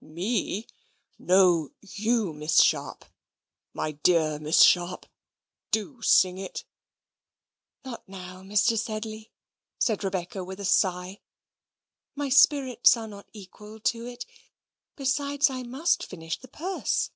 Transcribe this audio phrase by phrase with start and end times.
[0.00, 0.64] "Me?
[1.18, 3.04] No, you, Miss Sharp;
[3.74, 5.06] my dear Miss Sharp,
[5.72, 6.62] do sing it."
[7.84, 8.78] "Not now, Mr.
[8.78, 9.32] Sedley,"
[9.76, 11.18] said Rebecca, with a sigh.
[12.14, 14.24] "My spirits are not equal to it;
[14.94, 17.10] besides, I must finish the purse.